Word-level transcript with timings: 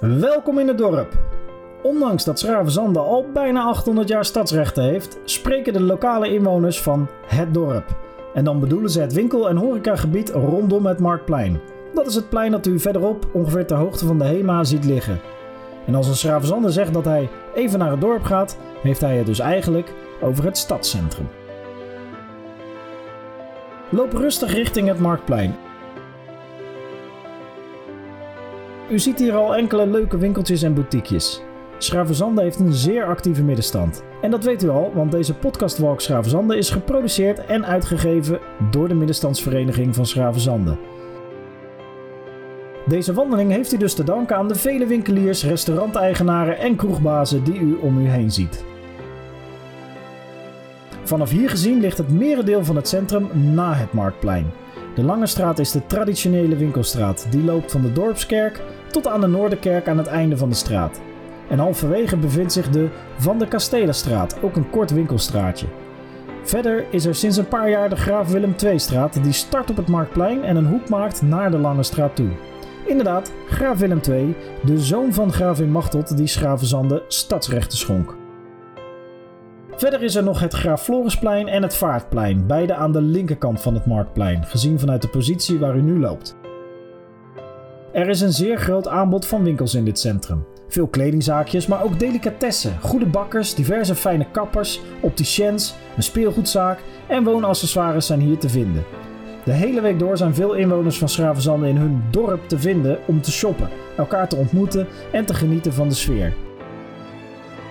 Welkom 0.00 0.58
in 0.58 0.68
het 0.68 0.78
dorp. 0.78 1.12
Ondanks 1.82 2.24
dat 2.24 2.38
Schravenzande 2.38 2.98
al 2.98 3.26
bijna 3.32 3.62
800 3.62 4.08
jaar 4.08 4.24
stadsrechten 4.24 4.84
heeft, 4.84 5.18
spreken 5.24 5.72
de 5.72 5.82
lokale 5.82 6.32
inwoners 6.32 6.82
van 6.82 7.08
het 7.26 7.54
dorp. 7.54 7.96
En 8.34 8.44
dan 8.44 8.60
bedoelen 8.60 8.90
ze 8.90 9.00
het 9.00 9.12
winkel- 9.12 9.48
en 9.48 9.56
horecagebied 9.56 10.30
rondom 10.30 10.86
het 10.86 10.98
Marktplein. 10.98 11.60
Dat 11.94 12.06
is 12.06 12.14
het 12.14 12.28
plein 12.28 12.50
dat 12.50 12.66
u 12.66 12.78
verderop 12.78 13.26
ongeveer 13.32 13.66
ter 13.66 13.76
hoogte 13.76 14.06
van 14.06 14.18
de 14.18 14.24
Hema 14.24 14.64
ziet 14.64 14.84
liggen. 14.84 15.20
En 15.86 15.94
als 15.94 16.08
een 16.08 16.16
Schravenzander 16.16 16.72
zegt 16.72 16.94
dat 16.94 17.04
hij 17.04 17.28
even 17.54 17.78
naar 17.78 17.90
het 17.90 18.00
dorp 18.00 18.22
gaat, 18.22 18.58
heeft 18.82 19.00
hij 19.00 19.16
het 19.16 19.26
dus 19.26 19.38
eigenlijk 19.38 19.92
over 20.20 20.44
het 20.44 20.58
stadscentrum. 20.58 21.28
Loop 23.88 24.12
rustig 24.12 24.52
richting 24.52 24.88
het 24.88 24.98
Marktplein. 24.98 25.54
U 28.90 28.98
ziet 28.98 29.18
hier 29.18 29.34
al 29.34 29.56
enkele 29.56 29.86
leuke 29.86 30.18
winkeltjes 30.18 30.62
en 30.62 30.74
boutiquejes. 30.74 31.42
Schravenzande 31.78 32.42
heeft 32.42 32.58
een 32.58 32.72
zeer 32.72 33.04
actieve 33.04 33.42
middenstand. 33.42 34.02
En 34.22 34.30
dat 34.30 34.44
weet 34.44 34.62
u 34.62 34.68
al, 34.68 34.92
want 34.94 35.10
deze 35.10 35.34
podcastwalk 35.34 36.00
Schravenzande 36.00 36.56
is 36.56 36.70
geproduceerd 36.70 37.46
en 37.46 37.66
uitgegeven 37.66 38.38
door 38.70 38.88
de 38.88 38.94
middenstandsvereniging 38.94 39.94
van 39.94 40.06
Schravenzande. 40.06 40.76
Deze 42.86 43.12
wandeling 43.12 43.50
heeft 43.50 43.72
u 43.72 43.76
dus 43.76 43.94
te 43.94 44.04
danken 44.04 44.36
aan 44.36 44.48
de 44.48 44.54
vele 44.54 44.86
winkeliers, 44.86 45.44
restauranteigenaren 45.44 46.58
en 46.58 46.76
kroegbazen 46.76 47.44
die 47.44 47.58
u 47.58 47.78
om 47.80 47.98
u 47.98 48.08
heen 48.08 48.30
ziet. 48.30 48.64
Vanaf 51.02 51.30
hier 51.30 51.50
gezien 51.50 51.80
ligt 51.80 51.98
het 51.98 52.10
merendeel 52.10 52.64
van 52.64 52.76
het 52.76 52.88
centrum 52.88 53.54
na 53.54 53.74
het 53.74 53.92
Marktplein. 53.92 54.46
De 54.96 55.02
Lange 55.02 55.26
Straat 55.26 55.58
is 55.58 55.70
de 55.70 55.86
traditionele 55.86 56.56
winkelstraat. 56.56 57.26
Die 57.30 57.44
loopt 57.44 57.72
van 57.72 57.82
de 57.82 57.92
Dorpskerk 57.92 58.62
tot 58.90 59.06
aan 59.06 59.20
de 59.20 59.26
Noorderkerk 59.26 59.88
aan 59.88 59.98
het 59.98 60.06
einde 60.06 60.36
van 60.36 60.48
de 60.48 60.54
straat. 60.54 61.00
En 61.48 61.58
halverwege 61.58 62.16
bevindt 62.16 62.52
zich 62.52 62.70
de 62.70 62.88
Van 63.18 63.38
de 63.38 63.48
Kastelenstraat, 63.48 64.36
ook 64.42 64.56
een 64.56 64.70
kort 64.70 64.90
winkelstraatje. 64.90 65.66
Verder 66.42 66.84
is 66.90 67.04
er 67.04 67.14
sinds 67.14 67.36
een 67.36 67.48
paar 67.48 67.70
jaar 67.70 67.88
de 67.88 67.96
Graaf 67.96 68.30
Willem 68.30 68.54
II-straat, 68.64 69.22
die 69.22 69.32
start 69.32 69.70
op 69.70 69.76
het 69.76 69.88
Marktplein 69.88 70.44
en 70.44 70.56
een 70.56 70.66
hoek 70.66 70.88
maakt 70.88 71.22
naar 71.22 71.50
de 71.50 71.58
Lange 71.58 71.82
Straat 71.82 72.16
toe. 72.16 72.30
Inderdaad, 72.86 73.32
Graaf 73.48 73.78
Willem 73.78 74.00
II, 74.08 74.36
de 74.64 74.80
zoon 74.80 75.12
van 75.12 75.32
gravin 75.32 75.70
Machteld 75.70 76.16
die 76.16 76.26
Schravenzande 76.26 77.02
stadsrechten 77.08 77.78
schonk. 77.78 78.16
Verder 79.76 80.02
is 80.02 80.14
er 80.14 80.22
nog 80.22 80.40
het 80.40 80.54
Graaf 80.54 80.82
Florisplein 80.82 81.48
en 81.48 81.62
het 81.62 81.74
Vaartplein, 81.74 82.46
beide 82.46 82.74
aan 82.74 82.92
de 82.92 83.00
linkerkant 83.00 83.60
van 83.62 83.74
het 83.74 83.86
Marktplein, 83.86 84.44
gezien 84.44 84.78
vanuit 84.78 85.02
de 85.02 85.08
positie 85.08 85.58
waar 85.58 85.76
u 85.76 85.82
nu 85.82 86.00
loopt. 86.00 86.36
Er 87.92 88.08
is 88.08 88.20
een 88.20 88.32
zeer 88.32 88.58
groot 88.58 88.88
aanbod 88.88 89.26
van 89.26 89.42
winkels 89.42 89.74
in 89.74 89.84
dit 89.84 89.98
centrum. 89.98 90.46
Veel 90.68 90.86
kledingzaakjes, 90.86 91.66
maar 91.66 91.82
ook 91.82 91.98
delicatessen, 91.98 92.78
goede 92.80 93.06
bakkers, 93.06 93.54
diverse 93.54 93.94
fijne 93.94 94.26
kappers, 94.30 94.80
opticiens, 95.00 95.74
een 95.96 96.02
speelgoedzaak 96.02 96.78
en 97.08 97.24
woonaccessoires 97.24 98.06
zijn 98.06 98.20
hier 98.20 98.38
te 98.38 98.48
vinden. 98.48 98.84
De 99.44 99.52
hele 99.52 99.80
week 99.80 99.98
door 99.98 100.16
zijn 100.16 100.34
veel 100.34 100.54
inwoners 100.54 100.98
van 100.98 101.08
Schravenzande 101.08 101.68
in 101.68 101.76
hun 101.76 102.02
dorp 102.10 102.48
te 102.48 102.58
vinden 102.58 102.98
om 103.06 103.20
te 103.20 103.32
shoppen, 103.32 103.68
elkaar 103.96 104.28
te 104.28 104.36
ontmoeten 104.36 104.86
en 105.12 105.24
te 105.24 105.34
genieten 105.34 105.72
van 105.72 105.88
de 105.88 105.94
sfeer. 105.94 106.45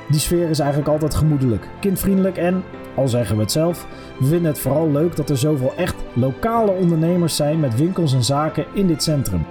Die 0.09 0.19
sfeer 0.19 0.49
is 0.49 0.59
eigenlijk 0.59 0.89
altijd 0.91 1.15
gemoedelijk, 1.15 1.67
kindvriendelijk 1.79 2.37
en, 2.37 2.63
al 2.95 3.07
zeggen 3.07 3.35
we 3.35 3.41
het 3.41 3.51
zelf, 3.51 3.87
we 4.19 4.25
vinden 4.25 4.51
het 4.51 4.59
vooral 4.59 4.91
leuk 4.91 5.15
dat 5.15 5.29
er 5.29 5.37
zoveel 5.37 5.73
echt 5.75 5.95
lokale 6.13 6.71
ondernemers 6.71 7.35
zijn 7.35 7.59
met 7.59 7.75
winkels 7.75 8.13
en 8.13 8.23
zaken 8.23 8.65
in 8.73 8.87
dit 8.87 9.03
centrum. 9.03 9.45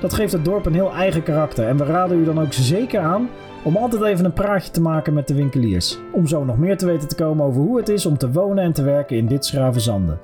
Dat 0.00 0.14
geeft 0.14 0.32
het 0.32 0.44
dorp 0.44 0.66
een 0.66 0.74
heel 0.74 0.92
eigen 0.92 1.22
karakter 1.22 1.68
en 1.68 1.76
we 1.76 1.84
raden 1.84 2.18
u 2.18 2.24
dan 2.24 2.40
ook 2.40 2.52
zeker 2.52 3.00
aan 3.00 3.28
om 3.64 3.76
altijd 3.76 4.02
even 4.02 4.24
een 4.24 4.32
praatje 4.32 4.70
te 4.70 4.80
maken 4.80 5.14
met 5.14 5.28
de 5.28 5.34
winkeliers. 5.34 5.98
Om 6.12 6.26
zo 6.26 6.44
nog 6.44 6.58
meer 6.58 6.76
te 6.76 6.86
weten 6.86 7.08
te 7.08 7.14
komen 7.14 7.46
over 7.46 7.60
hoe 7.60 7.76
het 7.76 7.88
is 7.88 8.06
om 8.06 8.18
te 8.18 8.32
wonen 8.32 8.64
en 8.64 8.72
te 8.72 8.82
werken 8.82 9.16
in 9.16 9.26
dit 9.26 9.44
Schravenzande. 9.44 10.18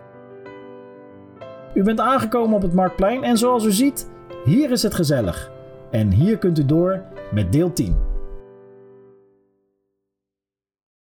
U 1.74 1.82
bent 1.82 2.00
aangekomen 2.00 2.56
op 2.56 2.62
het 2.62 2.74
Marktplein 2.74 3.24
en 3.24 3.36
zoals 3.36 3.64
u 3.64 3.72
ziet, 3.72 4.10
hier 4.44 4.70
is 4.70 4.82
het 4.82 4.94
gezellig. 4.94 5.50
En 5.90 6.10
hier 6.10 6.38
kunt 6.38 6.58
u 6.58 6.64
door 6.64 7.02
met 7.30 7.52
deel 7.52 7.72
10. 7.72 8.13